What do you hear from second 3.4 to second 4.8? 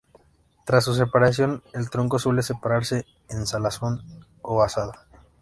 salazón, o